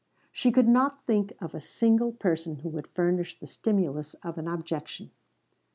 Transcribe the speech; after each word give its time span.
She 0.31 0.51
could 0.51 0.67
not 0.67 1.05
think 1.05 1.31
of 1.39 1.53
a 1.53 1.61
single 1.61 2.11
person 2.11 2.55
who 2.55 2.69
would 2.69 2.87
furnish 2.87 3.37
the 3.37 3.45
stimulus 3.45 4.15
of 4.23 4.39
an 4.39 4.47
objection. 4.47 5.11